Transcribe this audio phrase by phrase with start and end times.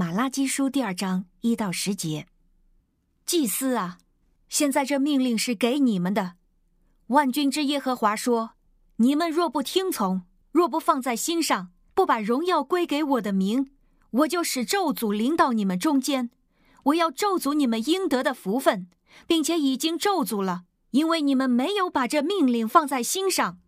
[0.00, 2.26] 马拉基书第二章一到十节，
[3.26, 3.98] 祭司啊，
[4.48, 6.36] 现在这命令是给你们的。
[7.08, 8.52] 万军之耶和华说：
[8.96, 13.72] 你们若不听从，若不放在心上，不把荣耀归给我的名，
[14.12, 16.30] 我就使咒诅临到你们中间。
[16.84, 18.88] 我要咒诅你们应得的福分，
[19.26, 20.62] 并且已经咒诅了，
[20.92, 23.58] 因为你们没有把这命令放在心上。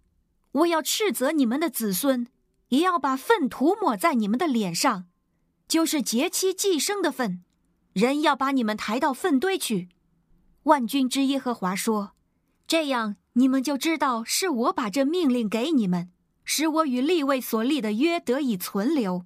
[0.52, 2.26] 我要斥责你们的子孙，
[2.68, 5.04] 也要把粪涂抹在你们的脸上。
[5.72, 7.42] 就是节期祭牲的粪，
[7.94, 9.88] 人要把你们抬到粪堆去。
[10.64, 12.12] 万军之耶和华说
[12.68, 16.10] ：“这样你们就知道是我把这命令给你们，
[16.44, 19.24] 使我与立位所立的约得以存留。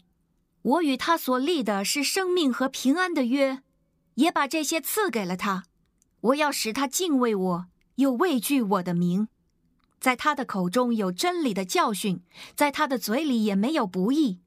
[0.63, 3.63] 我与他所立的是生命和平安的约，
[4.15, 5.65] 也把这些赐给了他。
[6.21, 9.27] 我要使他敬畏我，又畏惧我的名。
[9.99, 12.23] 在他的口中有真理的教训，
[12.55, 14.39] 在他的嘴里也没有不义。”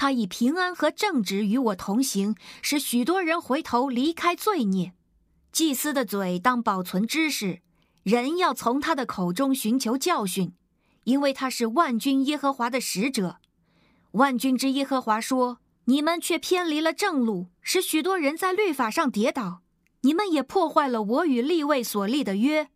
[0.00, 4.94] 他以平安和正直与我同行，使许多人回头离开罪孽。
[5.52, 7.60] 祭司的嘴当保存知识，
[8.02, 10.54] 人要从他的口中寻求教训，
[11.04, 13.40] 因为他是万军耶和华的使者。
[14.12, 19.60] 万军之耶和华说：“你们却偏离了正路，使许多人在律法上跌倒。
[20.00, 22.70] 你们也破坏了我与立位所立的约，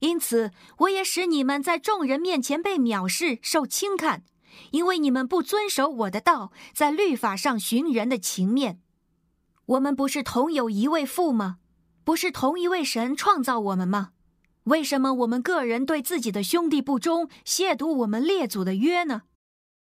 [0.00, 4.24] 因此我也使你们在众人面前被藐视，受轻看。”
[4.70, 8.78] 因为你们不遵守我的道，在律法上寻人的情面。
[9.66, 11.56] 我们不是同有一位父吗？
[12.04, 14.10] 不是同一位神创造我们吗？
[14.64, 19.22] 为什么我们个人对自己的兄弟不忠，亵渎我们列祖的约呢？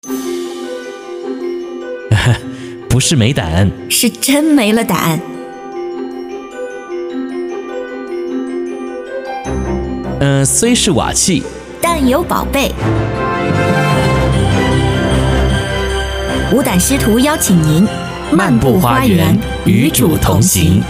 [2.89, 5.19] 不是没胆，是真没了胆。
[10.21, 11.43] 嗯、呃，虽是瓦器，
[11.81, 12.73] 但有宝贝。
[16.51, 17.87] 无胆师徒邀请您
[18.31, 20.81] 漫步花园，与主同行。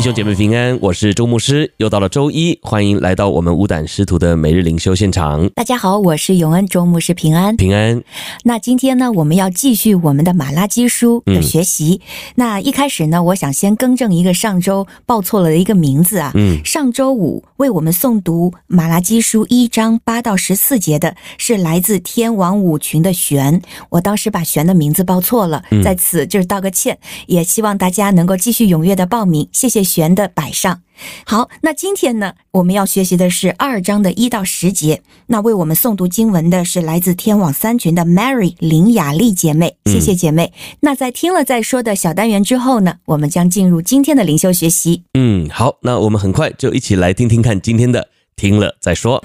[0.00, 1.74] 弟兄姐妹平安，我是周牧师。
[1.76, 5.46] 又到了周一，欢迎来到我们五胆师徒的每日灵修现场。
[5.50, 8.02] 大家好，我是永恩周牧师平安平安。
[8.44, 12.00] 那今天呢，我们要继续我们的马拉基书的学习。
[12.00, 16.32] 嗯、那一开始呢，我想先更正一个上周报错了的一个名字啊。
[16.34, 16.64] 嗯。
[16.64, 23.60] 上周五为我们诵读马拉基书一章八到十四节的是来自天王五群的玄，
[23.90, 29.89] 我当时把玄的名字报错了，在此就是道个歉，也希望大家能够继续踊跃的报名，谢谢。
[29.90, 30.82] 玄的摆上，
[31.26, 35.02] 好，那今天呢，我们要学习的是二章的一到十节。
[35.26, 40.52] 那为我们诵读经文的是来自天网三群的 Mary 林雅丽姐妹，谢谢姐妹。
[40.54, 45.02] 嗯、那在听了再说的小单元之后呢，我们将进入今天的灵修学习。
[45.14, 49.22] 嗯，好，那我们很快就一起来听听看今天的，听了再说。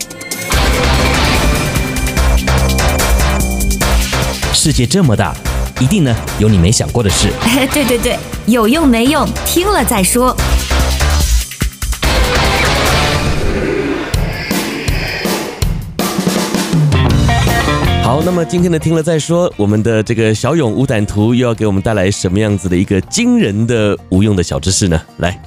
[4.54, 5.36] 世界这么大，
[5.80, 7.32] 一定呢有你没想过的事。
[7.72, 10.36] 对对对，有用没用，听了再说。
[18.06, 25.02] 好，那么今天的听了再说，我们的这个小勇无胆图又要给我们带来什么样子的一个惊人的无用的小知识呢？
[25.18, 25.44] 来，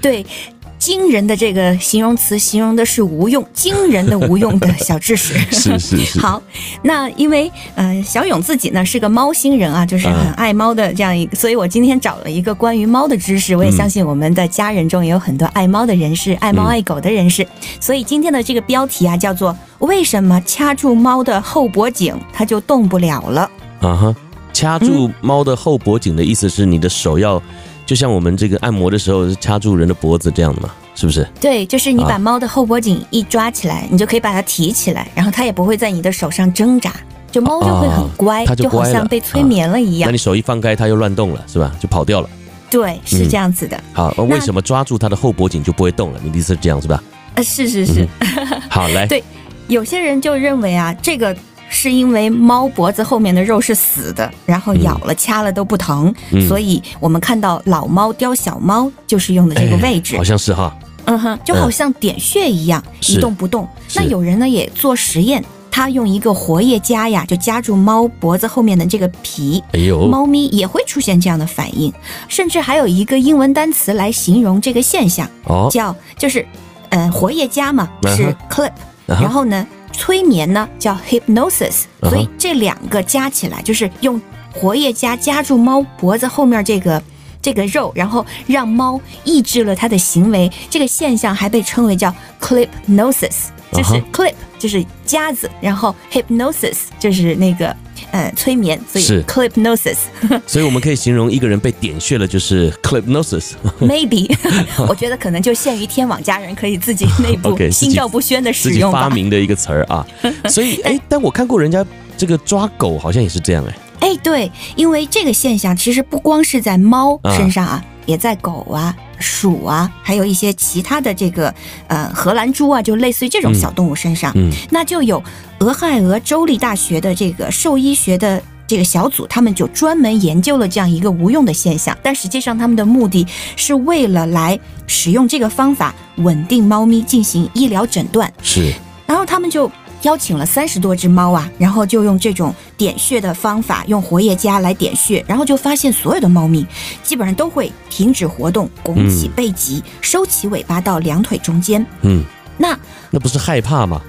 [0.00, 0.24] 对。
[0.80, 5.34] 惊人的这个形容词形容的是无用，惊人的无用的小知识。
[5.52, 6.18] 是 是是。
[6.18, 6.42] 好，
[6.82, 13.54] 那因为呃小勇自己呢是个猫星人啊，就是很爱猫的这样一个，所以我今天找了一个关于猫的知识。
[13.54, 17.46] 我也相信我们的家人中也有很多爱猫的人士，爱猫爱狗的人士。
[17.78, 23.42] 所以今天的这个标题啊叫做为什么掐住猫的后脖颈它就动不了了？
[23.82, 24.16] 啊哈，
[24.54, 27.40] 掐住猫的后脖颈的意思是你的手要。
[27.90, 31.28] 就像我们这个按摩的时候是掐住人的脖子这样的嘛，是不是？
[31.40, 36.92] 对，就是你把猫的后脖颈一抓起来，啊、你就可以把它提起来，然后它也不会在你的手上挣扎，
[37.32, 40.06] 就猫就会很乖，哦、它就，乖就好像被催眠了一样。
[40.06, 41.74] 啊、那你手一放开，它又乱动了，是吧？
[41.80, 42.30] 就跑掉了。
[42.70, 43.76] 对，是这样子的。
[43.76, 46.20] 嗯、好，为什么抓住它的后脖颈就不会动了？
[46.22, 47.02] 你的意思是这样是吧？
[47.34, 48.06] 呃，是是是。
[48.20, 49.04] 嗯、好，来。
[49.04, 49.20] 对，
[49.66, 51.36] 有些人就认为啊，这个。
[51.72, 63.66] 是因为猫脖子后面的肉是死的，然后咬了、掐了都不疼，嗯、所以我们看到老猫叼小猫就是用的这个位置，好像是哈，嗯哼，就好像点穴一样，一动不动。
[63.94, 71.92] 那有人呢也做实验，他用一个活页夹呀，就夹住猫脖子后面的这个皮，哎呦，猫咪也会出现这样的反应，
[72.26, 76.44] 甚至还有一个英文单词来形容这个现象，哦，叫就是，
[76.88, 78.72] 呃，活页夹嘛，是 clip，
[79.06, 79.64] 然后呢。
[79.92, 84.20] 催眠呢叫 hypnosis，所以这两个加起来就是用
[84.52, 87.02] 活页夹夹住猫脖子后面这个
[87.42, 90.50] 这个肉，然后让猫抑制了它的行为。
[90.68, 97.74] 这个现象还被称为叫 clipnosis，就是嗯 clip 就是夹子，然后 hypnosis 就是那个
[98.12, 99.96] 呃催眠，所以是 clipnosis
[100.46, 103.52] 所以我们可以形容一个人被点穴了，就是 clipnosis。
[103.80, 104.30] maybe，
[104.88, 109.10] 我觉得可能就限于天网家人可以自己内部 心照不宣的自己使用吧发。
[109.10, 110.06] 明的一个词儿啊。
[110.48, 111.84] 所以，哎，但我看过人家
[112.16, 113.74] 这个抓狗，好像也是这样哎。
[114.00, 121.54] 哎，对，因为这个现象其实不光是在猫身上啊，也在狗啊、鼠啊，还有一些其他的这个
[121.86, 124.32] 呃荷兰猪啊，就类似于这种小动物身上。
[124.34, 125.22] 嗯那就有
[125.60, 133.26] 俄亥俄州立大学的这个兽医学的这个小组，他们就专门研究了这样一个无用的现象，但实际上他们的目的
[133.56, 138.32] 是为了来使用这个方法稳定猫咪进行医疗诊断。
[138.42, 138.72] 是，
[139.06, 139.70] 然后他们就
[140.02, 146.66] 邀请了三十多只猫啊，然后就用这种点穴的方法，用活页夹来点穴，然后就发现所有的猫咪
[147.02, 151.84] 基本上都会停止活动，拱起背脊，收起尾巴到两腿中间。
[152.02, 152.24] 嗯，
[152.56, 152.78] 那
[153.10, 154.00] 那不是害怕吗？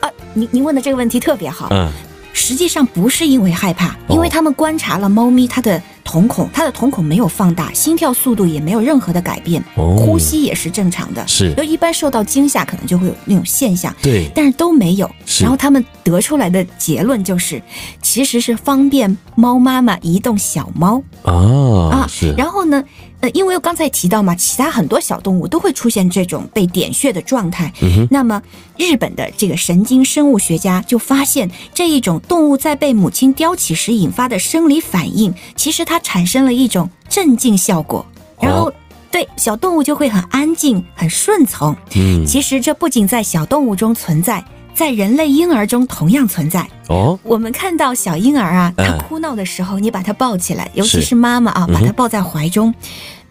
[0.00, 1.68] 啊，您您问的这个问题特别好。
[1.70, 1.90] 嗯，
[2.32, 9.94] 实际上不是因为害怕，因为他们观察了猫咪它的瞳孔，它的瞳孔没有放大，心跳速度也没有任何的改变，哦。
[9.96, 11.24] 呼吸也是正常的。
[11.28, 11.54] 是。
[11.54, 15.08] 就一般受到惊吓可能就会有那种现象，对，但是都没有。
[15.24, 15.44] 是。
[15.44, 17.62] 然后他们得出来的结论就是，
[18.02, 21.00] 其实是方便猫妈妈移动小猫。
[21.22, 22.82] 啊，是，然后呢，
[23.20, 27.72] 呃，因为我刚才提到嘛，其他很多小动物都会出现这种被点穴的状态。
[27.82, 28.42] 嗯，那么，
[28.78, 38.06] 日本的这个神经生物学家就发现，这一种动物在被母亲叼起时引发的生理反应，其实它产生了一种镇静效果，
[38.40, 38.74] 然后哦
[39.10, 41.76] 对小动物就会很安静、很顺从。
[41.96, 44.42] 嗯，其实这不仅在小动物中存在，
[44.80, 46.66] 在人类婴儿中同样存在。
[46.88, 51.02] 哦，我们看到小婴儿啊，嗯他哭闹的时候，你把他抱起来，尤其是。
[51.02, 52.74] 是妈妈啊，把他抱在怀中，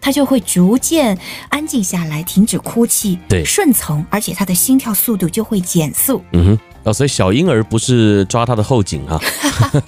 [0.00, 1.18] 他就会逐渐
[1.48, 3.44] 安静下来，停止哭泣，对。
[3.44, 6.22] 顺从，而且他的心跳速度就会减速。
[6.30, 9.20] 嗯哼，哦，所以小婴儿不是抓他的后颈啊，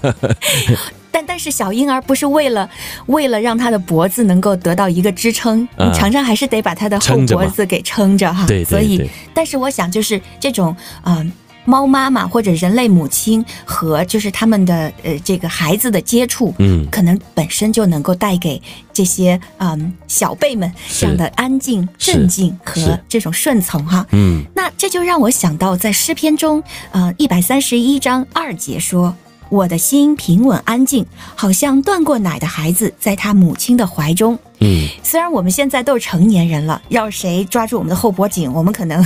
[1.12, 2.68] 但但是小婴儿不是为了
[3.06, 8.46] 为了让他的脖子能够得到一个支撑，嗯你常常还是得把他的后脖子给撑着哈。
[8.48, 10.74] 对对所以，但是我想就是这种
[11.04, 11.14] 嗯。
[11.18, 11.32] 呃
[11.64, 16.86] 猫妈妈或者人类母亲和就是他们的呃这个孩子的接触，嗯。
[16.90, 18.60] 可能本身就能够带给
[18.92, 24.06] 这些嗯小辈们这样的安静、镇静和这种顺从哈。
[24.10, 29.14] 嗯，那这就让我想到，在诗篇中，呃，一百三十一章二节说
[29.48, 39.04] ：“我的心平稳安静，好像断过奶的孩子，在他母亲的怀中。”嗯，虽然我们现在都是成年人了，要谁抓住我们的后脖颈，我们可能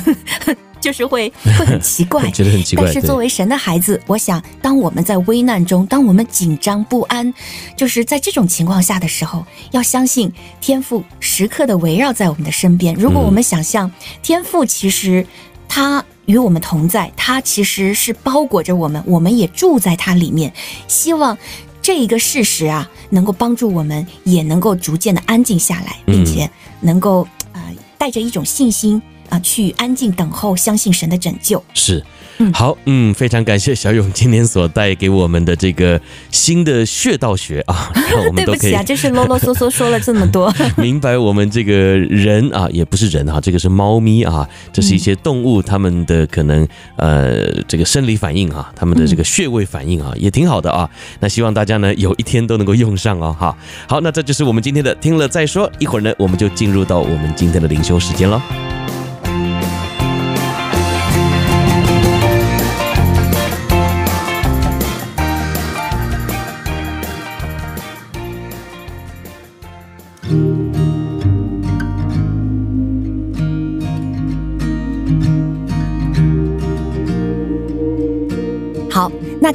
[0.86, 1.28] 就是会
[1.58, 7.34] 会很奇怪，觉得很奇怪，但是作为神的孩子，我想，当我们在危难中，当我们紧张不安，
[7.76, 12.94] 就是在这种情况下的时候，要相信天赋时刻的围绕在我们的身边。
[12.94, 13.90] 如果我们想象
[14.22, 15.26] 天赋其实
[15.66, 20.52] 他与我们同在，它其实是包裹着我们，我们也住在它里面。
[20.86, 21.36] 希望
[21.82, 26.48] 这一个事实啊，能够帮助我们，也能够逐渐的安静下来，并且
[26.80, 29.02] 能够啊、呃、带着一种信心。
[29.30, 31.62] 啊，去安静等候，相信神的拯救。
[31.74, 32.04] 是，
[32.38, 37.90] 嗯好，嗯，非常感谢小勇今天所带给我们的这个新的穴道学啊，
[38.36, 46.66] 对不起啊，就是啰啰嗦嗦说了这么多， 明白我们这个人啊，也不是人哈、啊，这个是猫咪啊，这是一些动物，它们的可能
[46.96, 50.88] 呃这个生理反应啊，它们的这个穴位反应啊，也挺好的啊。
[51.20, 53.56] 那希望大家呢有一天都能够用上哦，哈。
[53.88, 58.75] 好，那这就是我们今天的听了再说，一会儿呢我们就进入到我们今天的灵修时间喽。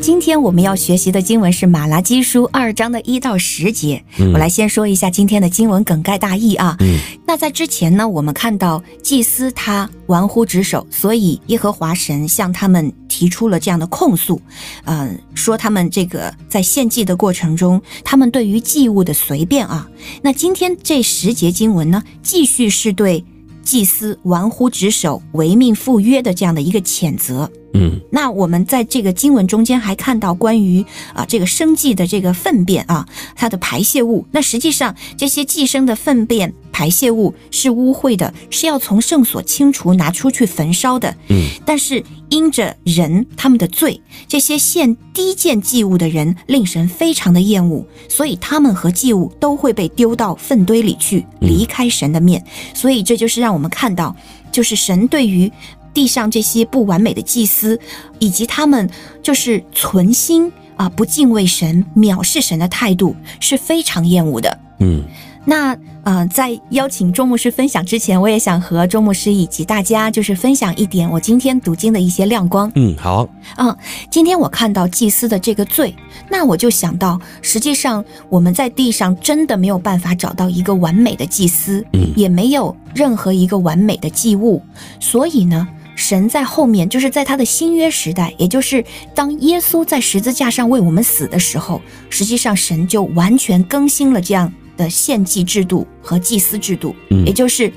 [0.01, 4.03] 今天我们要学习的经文是马拉基书二章的一到十节。
[4.33, 6.75] 我来先说一下今天的经文梗概大意啊。
[6.79, 14.41] 嗯，那在之前呢，我们看到祭司他玩忽职守，所以耶和华神向他们提出了这样的控诉，
[14.85, 19.87] 嗯、呃，说他们这个在献祭的过程中，他们对于祭物的随便啊。
[20.23, 23.23] 那今天这十节经文呢，继续是对
[23.63, 27.49] 祭司玩忽职守、违命赴约的这样的一个谴责。
[27.73, 34.25] 嗯，那我们在这个经文中间还看到关于啊这个生祭的这个粪便啊，它的排泄物。
[34.31, 41.15] 那实际上这些寄生的粪便排泄物是污秽的，是要从圣所清除，拿出去焚烧的。
[41.29, 52.43] 嗯，但是因着人他们的罪，这些献低贱祭物的人令神非常的厌恶，所以他们和祭物都会被丢到粪堆里去，离开神的面。
[52.73, 54.15] 所以这就是让我们看到，
[54.51, 55.51] 就是神对于。
[55.93, 57.77] 地上这些不完美的祭司，
[58.17, 58.89] 以及他们
[59.21, 64.57] 就是存心啊不敬畏神、藐视神的态度，是非常厌恶的。
[64.79, 65.03] 嗯，
[65.43, 72.71] 那呃，在邀请周牧师分享之前，我也想和周牧师以及大家就是分享一点我今天读经的一些亮光。
[72.75, 73.27] 嗯，好。
[73.57, 73.75] 嗯，
[74.09, 75.95] 今天我看到祭司的这个罪，
[76.29, 84.61] 那我就想到，实际上我们在地上真的没有办法找到一个完美的祭司，嗯，也没有任何一个完美的祭物，
[84.99, 85.67] 所以呢。
[85.93, 88.83] 神在后面，就是在他的新约时代，也就是
[89.13, 91.79] 当耶稣在十字架上为我们死的时候，
[92.09, 97.71] 实际上神就完全更新了这样的献祭制度和祭司制度，嗯，也就是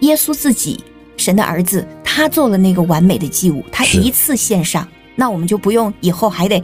[0.00, 0.82] 耶稣自己，
[1.16, 4.86] 神的儿子，他做了那个完美的祭物，他一次献上，
[5.16, 6.62] 那我们就不用以后还得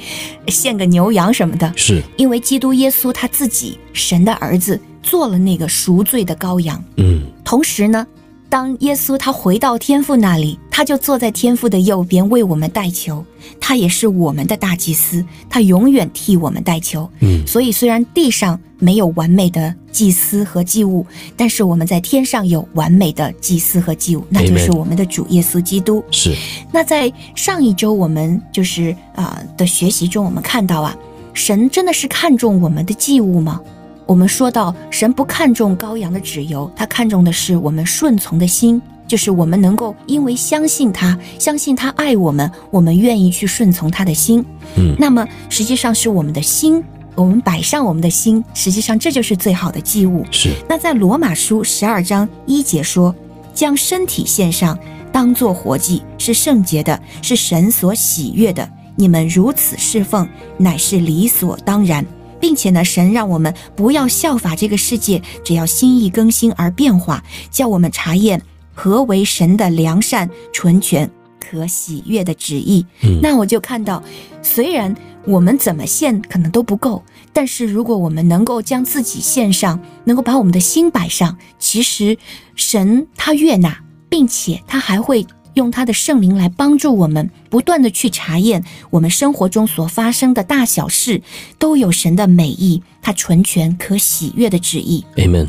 [0.48, 2.02] 献个牛羊什么的，是。
[2.16, 8.06] 因为基督耶稣他自己，神的儿子做了那个赎罪的羔羊，嗯，同时呢。
[8.50, 13.24] 当耶稣他回到天父那里，他就坐在天父的右边为我们代求。
[13.60, 17.08] 他也是我们的大祭司，他永远替我们代求。
[17.20, 26.04] 嗯，所以虽然地上没有完美的祭司和祭物，但是我们在天上有完美的祭司和祭物，那就是我们的主耶稣基督。
[26.10, 26.34] 是。
[26.72, 30.96] 那在上一周我们就是啊、呃、的学习中，我们看到啊，
[31.32, 33.60] 神真的是看重我们的祭物吗？
[34.10, 44.44] 我们说到，神不看重羔羊的脂油，他看重的是我们顺从的心，就是我们能够因为相信他，相信他爱我们，我们愿意去顺从他的心。
[44.76, 46.82] 嗯，那么实际上是我们的心，
[47.14, 50.26] 我们摆上我们的心，实际上这就是最好的祭物。
[50.32, 50.50] 是。
[50.68, 53.14] 那在罗马书十二章一节说，
[53.54, 54.76] 将身体献上，
[55.12, 58.68] 当做活祭，是圣洁的，是神所喜悦的。
[58.96, 62.04] 你们如此侍奉，乃是理所当然。
[62.40, 68.40] 并且呢，神让我们不要效法这个世界，只要心意更新而变化，叫我们查验
[68.74, 72.84] 何为神的良善、纯全、可喜悦的旨意。
[73.02, 73.20] 嗯。
[73.22, 74.02] 那我就看到，
[74.42, 74.94] 虽然
[75.26, 82.16] 我们怎么献可能都不够，但是如果我们能够将自己献上，能够把我们的心摆上，其实
[82.56, 83.78] 神他悦纳，
[84.08, 85.26] 并且他还会。
[85.60, 91.20] 用他的圣灵来帮助我们，不断的去查验我们生活中所发生的大小事，
[91.58, 95.04] 都有神的美意，他纯全可喜悦的旨意。
[95.16, 95.48] Amen。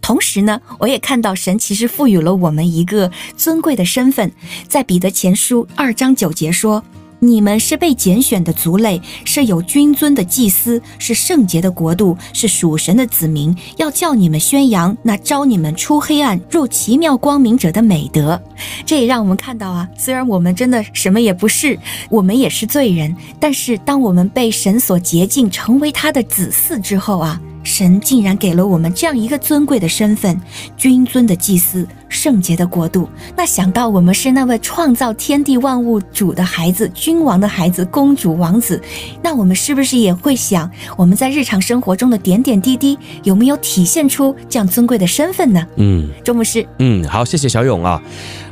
[0.00, 4.30] 同时呢，我也看到神其实赋予了我们一个尊贵的身份，
[4.68, 6.84] 在彼得前书二章九节说。
[7.20, 13.54] 你们是被拣选的族类，是有君尊的祭司，是圣洁的国度，是属神的子民。
[13.76, 18.40] 要叫你们宣扬那招你们出黑暗入奇妙光明者的美德。
[18.86, 27.40] 这也让我们看到啊，虽然我们真的什么也不是，我们也是罪人，但是当我们被神所洁净，成为他的子嗣之后啊。
[27.64, 30.40] 神竟然给了我们这样一个尊贵的身份，
[30.76, 33.08] 君尊的祭司，圣洁的国度。
[33.36, 38.80] 那想到我们是那位创造天地万物主的孩子，君王的孩子，公主王子，
[39.22, 45.66] 那我们是不是也会想，我们在日常生活中的点点滴滴，有没有体现出这样尊贵的身份呢？
[45.76, 48.00] 嗯，周牧师，嗯，好，谢谢小勇啊。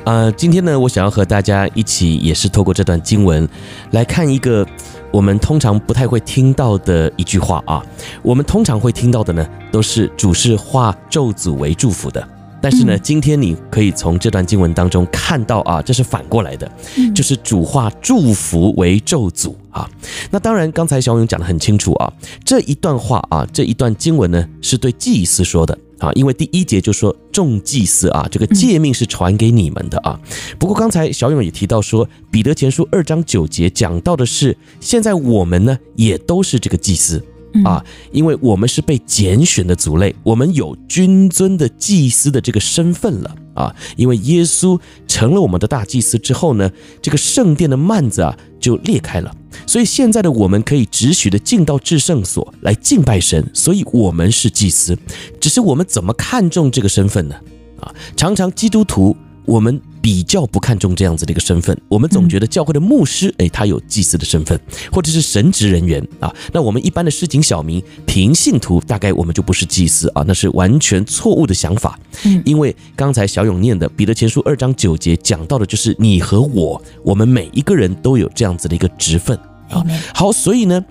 [0.04, 3.48] 呃，今天呢，我想要和大家一起，也是透过这段经文
[3.90, 4.66] 来看一个。
[5.12, 7.82] 我们通常不太会听到的一句话啊，
[8.22, 12.35] 我们通常会听到的呢，都是主是化咒诅为祝福的。
[12.68, 16.68] 但是呢，今天你可以从这段经文当中看到啊，这是反过来的，
[17.14, 19.88] 就是主化祝福为咒诅啊。
[20.32, 22.12] 那当然，刚才小勇讲的很清楚啊，
[22.44, 25.78] 这一段话啊，这一段经文呢，是对祭司说的。
[26.00, 30.18] 啊，因为第一节就说众祭司啊，这个诫命是传给你们的啊。
[30.58, 37.24] 不过刚才小勇也提到说，彼得前书二章九节讲到的是，现在我们呢也都是这个祭司
[37.64, 43.74] 啊，因为我们是被拣选的族类，我们有君尊的祭司的这个身份了啊。
[43.96, 46.70] 因为耶稣成了我们的大祭司之后呢，
[47.00, 49.34] 这个圣殿的幔子啊就裂开了。
[49.66, 54.96] 所以现在的我们可以只许的进到至圣所来敬拜神，所以我们是祭司。
[55.40, 57.34] 只是我们怎么看重这个身份呢？
[57.80, 59.16] 啊，常常基督徒
[59.46, 64.60] 我们比较不看重这样子的一个身份，我们总觉得教会的牧师，诶，他有祭司的身份，
[64.92, 66.34] 或者是神职人员啊。
[66.52, 71.98] 那我们一般的市井小民、平信徒，大概我们就不是祭司啊，那是完全错误的想法。
[72.24, 79.38] 嗯，因为刚才小勇念的彼得前书二章九节讲到的就是你和我，我们每一个人都有这样子的一个职分
[79.70, 79.84] 啊。
[80.12, 80.84] 好，所以呢，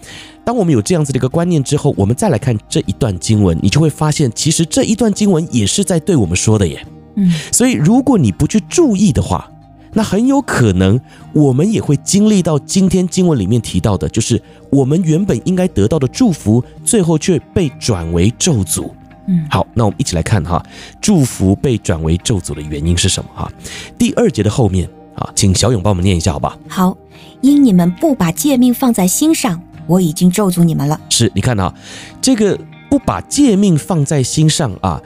[0.45, 6.85] 当我们有这样子的一个观念之后，我们再来看这一段经文，你就会发现，其实这一段经文也是在对我们说的耶。
[7.15, 9.49] 嗯，所以如果你不去注意的话，
[9.93, 10.99] 那很有可能
[11.33, 18.89] 我们也会经历到今天经文里面提到的，就是我们原本应该得到的祝福，最后却被转为咒诅。
[19.27, 20.63] 嗯，好，那我们一起来看哈，
[20.99, 23.51] 祝福被转为咒诅的原因是什么哈？
[23.97, 26.57] 第二节的后面啊，请小勇帮我们念一下好吧？
[26.67, 26.95] 好，
[27.41, 30.99] 因你们不把诫命放在心上，我已经咒诅你们了。
[31.09, 31.73] 是，你看啊，
[32.21, 35.01] 这个不把诫命放在心上啊。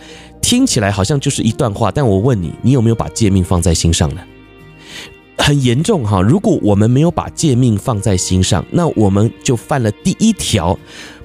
[0.50, 4.22] 听起来好像就是一段话，但我问你，你有没有把诫命放在心上呢？
[5.38, 6.24] 很严重哈！
[6.24, 10.76] 如果我们没有把诫命放在心上，那我们就犯了第一条，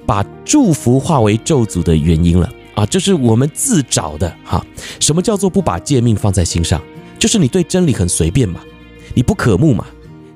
[0.05, 2.85] 把祝福化为咒诅的原因了啊！
[2.85, 4.63] 就是我们自找的哈。
[4.99, 6.79] 什么叫做不把诫命放在心上？
[7.17, 8.59] 就是你对真理很随便嘛，
[9.15, 9.87] 你不渴慕嘛。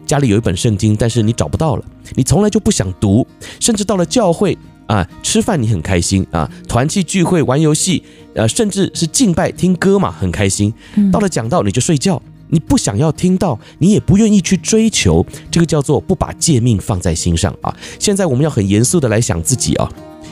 [0.08, 3.28] 家里有一本圣经，但是你找不到了，你从来就不想读，
[3.60, 4.58] 甚至到了教会。
[4.90, 8.02] 啊，吃饭你很开心啊，团契聚会玩游戏，
[8.34, 10.74] 呃，甚至是敬拜听歌嘛，很开心。
[11.12, 17.72] 到了讲道你就睡觉，你不想要听到，你也不愿意去追求，这个叫做不把诫命放在心上啊。
[18.00, 19.88] 现在我们要很严肃的来想自己啊，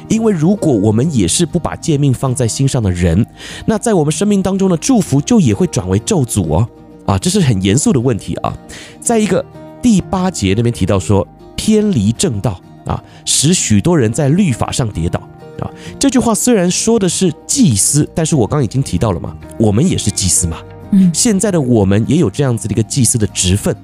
[0.10, 3.24] 因为如果我们也是不把诫命放在心上的人，
[3.68, 6.68] 那在我们生命当中的祝福就也会转为咒诅哦。
[7.06, 8.58] 啊，这是很严肃的问题啊。
[9.00, 9.46] 再一个，
[9.84, 12.60] 第八节那边提到说偏离正道。
[12.88, 15.20] 啊，使许多人在律法上跌倒
[15.60, 15.70] 啊！
[16.00, 20.58] 这句话虽然说的是祭司，但是我刚刚已经提到了嘛，我们也是祭司嘛。
[20.92, 23.76] 嗯，现在的我们也有这样子的一个祭司的职分。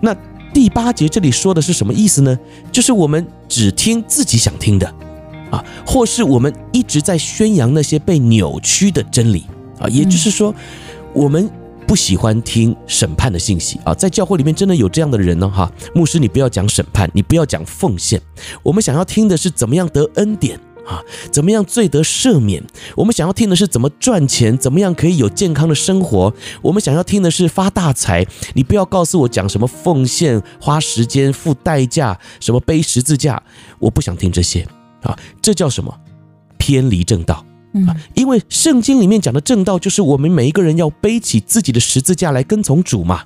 [0.00, 0.16] 那
[0.52, 2.38] 第八节这里说的是什么意思呢？
[2.70, 4.86] 就是我们只听自己想听的
[5.50, 9.44] 啊，或是我们一直在宣扬那些被扭曲的真理
[9.80, 10.54] 啊，也就是说，
[11.12, 11.50] 我们。
[11.86, 15.70] 不喜欢听审判的信息啊，在教会里面真的有这样的人呢哈。
[15.94, 18.20] 牧师，你不要讲审判，你不要讲奉献，
[18.62, 22.62] 我们想要听的是怎么样得恩典啊，怎么样罪得赦免。
[22.96, 26.32] 我们想要听的是怎么赚钱，怎么样可以有健康的生活。
[26.62, 28.26] 我们想要听的是发大财。
[28.54, 33.42] 你不要告诉我讲什么奉献、花时间、付代价、什么背十字架，
[33.78, 34.66] 我不想听这些
[35.02, 35.16] 啊。
[35.42, 35.94] 这叫什么？
[36.58, 37.44] 偏离正道。
[37.86, 43.24] 啊，因为圣经里面讲的正道，就是我们每一个人要背起自己的十字架来跟从主嘛，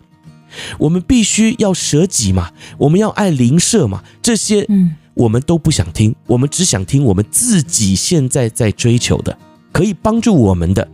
[0.78, 9.36] 我们必须要舍己嘛，我们要爱邻舍嘛，这些嗯，我们都不想听，我们只想听我们自己现在在追求的，
[9.70, 10.88] 可以帮助我们的，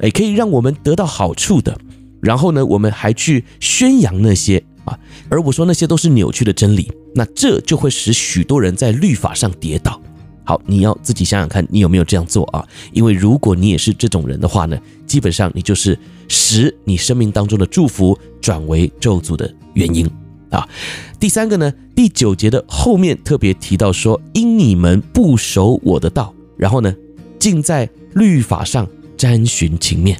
[0.00, 1.78] 哎可以让我们得到好处的，
[2.20, 10.00] 然后呢，我们还去宣扬那些啊，而我说那些都是扭曲的真理，那这就会使许多人在律法上跌倒。
[10.46, 12.64] 好，你要自己想想看，你有没有这样做啊？
[12.92, 20.08] 因为如果你也是这种人的话呢，基本上你就是使你生命当中的祝福转为咒诅的原因
[20.50, 20.66] 啊。
[21.18, 26.94] 第三个呢，第九节的后面特别提到说，因你们不守我的道，然后呢，
[27.40, 30.16] 竟在律法上沾寻情面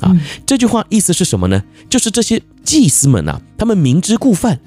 [0.00, 0.14] 啊。
[0.44, 1.62] 这句话意思是什么呢？
[1.88, 4.60] 就是这些祭司们啊，他们明知故犯，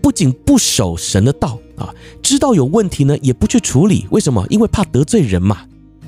[0.00, 1.58] 不仅不守神的道。
[1.76, 4.46] 啊，知道有问题呢，也不去处理，为什么？
[4.50, 5.58] 因为怕得罪人嘛。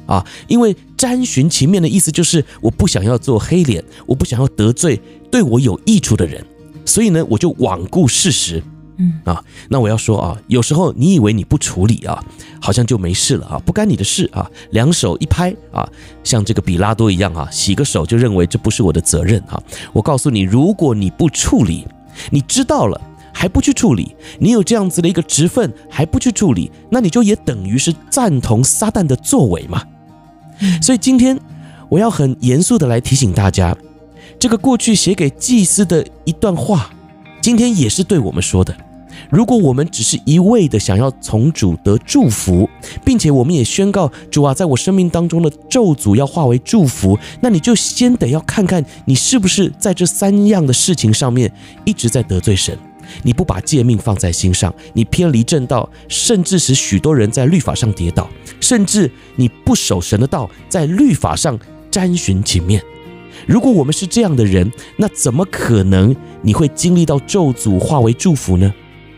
[0.07, 4.99] 啊，因为沾寻情面的意思就是我不想要做黑脸，我不想要得罪
[5.31, 6.43] 对我有益处的人，
[6.87, 8.63] 所以呢，我就罔顾事实。
[8.97, 12.25] 嗯啊，那我要说啊，有时候你以为你不处理啊，
[12.59, 15.87] 好像就没事了啊，不干你的事啊，两手一拍啊，
[16.25, 19.63] 像这个比拉多一样啊，洗个手就认为这不是我的责任啊。
[19.93, 21.87] 我告诉你，如果你不处理，
[22.31, 22.99] 你知道了。
[23.40, 29.81] 还不去处理，你有这样子的一个职分，还不去处理，那你就也等于是赞同撒旦的作为嘛。
[30.83, 31.38] 所以今天
[31.88, 33.77] 我要很严肃的来提醒大家，
[34.40, 36.90] 这个过去写给祭司的一段话，
[37.40, 38.77] 今天也是对我们说的。
[39.31, 42.68] 如果我们只是一味的想要从主得祝福，
[43.05, 51.53] 并且我们也宣告主啊，在我生命当中的咒诅要化为祝福，那你就先得要看看你是不是在这三样的事情上面
[51.85, 52.77] 一直在得罪神。
[53.23, 58.29] 你不把诫命放在心上，你偏离正道，甚至使许多人在律法上跌倒，
[58.61, 61.59] 甚至你不守神的道，在律法上
[61.90, 62.83] 沾寻情面。
[63.47, 68.75] 如果我们是这样的人，那怎么可能你会经历到咒诅化为祝福呢？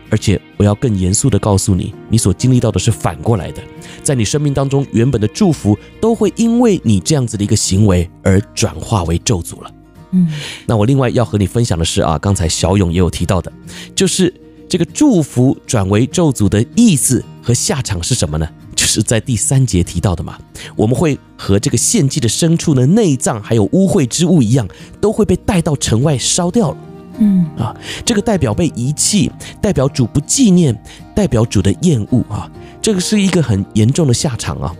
[0.09, 3.61] 而且我要更严肃地告诉你，你所经历到的是反过来的，
[4.03, 9.71] 在你生命当中原本的祝福都会因为你这样子的一个行为而转化为咒诅了。
[10.11, 10.27] 嗯，
[10.65, 13.51] 那我另外要和你分享的是啊，刚才小勇也有提到的，
[13.95, 14.33] 就是
[14.69, 18.47] 这个祝福转为咒诅的意思和下场是什么呢？
[18.75, 20.37] 就是在第三节提到的嘛，
[20.75, 24.67] 我们会和这个献祭的牲畜的内脏还有污秽之物一样，
[24.99, 26.77] 都会被带到城外烧掉了。
[27.19, 29.29] 嗯啊，这个代表被遗弃，
[29.61, 30.75] 代表主不纪念，
[31.13, 32.49] 代表主的厌恶啊，
[32.81, 34.73] 这个是一个很严重的下场啊。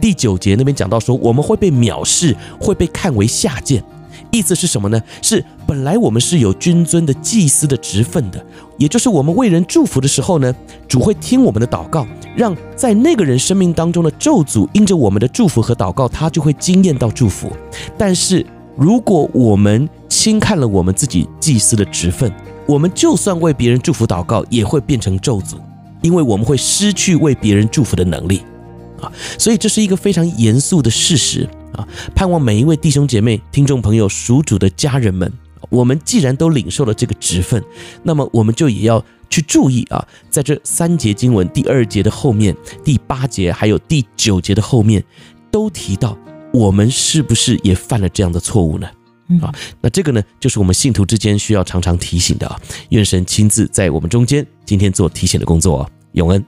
[0.00, 3.82] 第九节那边讲到说，我们会被藐视，会被看为下贱，
[4.32, 5.00] 意思是什么呢？
[5.20, 8.44] 是本来我们是有君尊的祭司的职分的，
[8.78, 10.54] 也就是我们为人祝福的时候呢，
[10.88, 17.52] 主会听我们的祷告，让在那个人生命当中的咒诅，因着我们的祝福和祷告，他就会惊艳到祝福。
[17.98, 22.32] 但是如果我们轻看了我们自己祭司的职分，
[22.66, 25.56] 我们就算为别人祝福祷告，也会变成咒诅，
[26.00, 28.40] 因为我们会失去为别人祝福的能力。
[29.02, 31.86] 啊，所以这是一个非常严肃的事实啊！
[32.14, 35.32] 盼望每一位弟兄姐妹、听众朋友、属主的家人们，
[35.70, 37.62] 我们既然都领受了这个职分，
[38.02, 45.02] 那么我们就也要去注意啊，在这三节经文第二节的后面、第八节还有第九节的后面，
[45.50, 46.16] 都提到
[46.52, 48.88] 我们是不是也犯了这样的错误呢？
[49.40, 52.60] 啊，那这个呢，就是我们信徒之间需要常常提醒的啊！
[52.90, 55.88] 愿神亲自在我们中间今天做提醒的工作啊！
[56.12, 56.44] 永恩。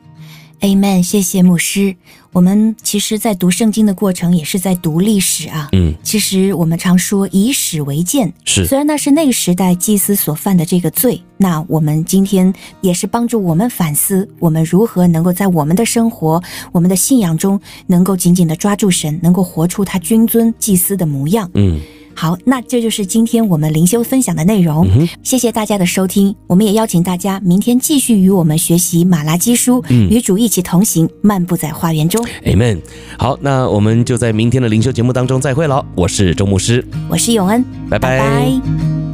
[0.61, 1.95] Amen，谢谢牧师。
[2.33, 5.69] 我们其实，在读圣经的过程，也是在读历史啊。
[5.73, 8.67] 嗯，其实我们常说以史为鉴，是。
[8.67, 21.49] 虽然那是那个时代祭司所犯的这个罪，那我们今天也是帮助我们反思，我们如何能够在我们的生活、我们的信仰中，能够紧紧的抓住神，能够活出他君尊祭司的模样。
[21.55, 21.81] 嗯。
[22.14, 24.87] 好，那这就是今天我们灵修分享的内容。
[24.88, 32.24] 嗯、谢谢大家的收听，我们也邀请大家明天继续与我们学习马拉基书，嗯、与主一起同行，漫步在花园中。
[32.44, 32.81] Amen。
[33.18, 35.85] 好，那我们就在明天的灵修节目当中再会了。
[35.94, 38.18] 我是周牧师，我是永恩，拜拜。
[38.18, 39.13] 拜拜。